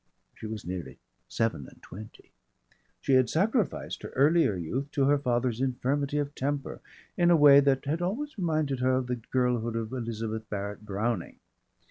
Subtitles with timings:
[0.33, 0.97] She was nearly
[1.27, 2.31] seven and twenty.
[3.01, 6.81] She had sacrificed her earlier youth to her father's infirmity of temper
[7.17, 11.37] in a way that had always reminded her of the girlhood of Elizabeth Barrett Browning.